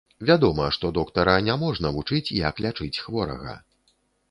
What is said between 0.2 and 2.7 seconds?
Вядома, што доктара не можна вучыць, як